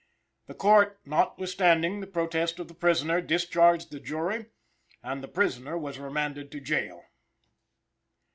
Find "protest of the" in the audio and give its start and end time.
2.07-2.73